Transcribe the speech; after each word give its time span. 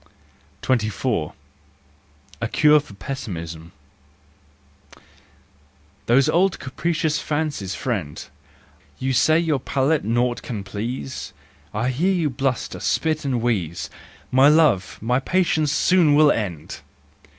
24. 0.63 1.33
A 2.41 2.47
Cure 2.47 2.79
for 2.79 2.95
Pessimism. 2.95 3.71
Those 6.07 6.27
old 6.27 6.57
capricious 6.57 7.19
fancies, 7.19 7.75
friend! 7.75 8.25
You 8.97 9.13
say 9.13 9.37
your 9.37 9.59
palate 9.59 10.03
naught 10.03 10.41
can 10.41 10.63
please, 10.63 11.33
I 11.71 11.89
hear 11.89 12.15
you 12.15 12.31
bluster, 12.31 12.79
spit 12.79 13.25
and 13.25 13.43
wheeze, 13.43 13.91
My 14.31 14.47
love, 14.47 14.97
my 15.01 15.19
patience 15.19 15.71
soon 15.71 16.15
will 16.15 16.31
end 16.31 16.79